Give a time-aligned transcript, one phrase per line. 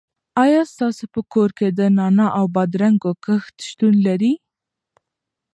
[0.43, 4.33] آیا ستاسو په کور کې د نعناع او بادرنګو کښت شتون لري؟